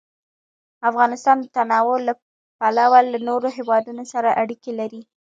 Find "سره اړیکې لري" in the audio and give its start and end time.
4.13-5.01